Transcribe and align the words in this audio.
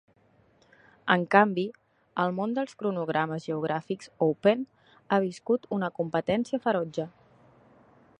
En 1.15 1.25
canvi, 1.33 1.65
el 2.23 2.33
món 2.37 2.55
dels 2.59 2.73
cronogrames 2.79 3.45
geogràfics 3.49 4.11
"open" 4.29 4.65
ha 5.17 5.21
viscut 5.27 5.69
una 5.79 5.91
competència 6.01 6.61
ferotge. 6.65 7.07